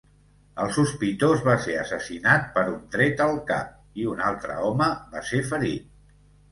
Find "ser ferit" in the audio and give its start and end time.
5.33-5.91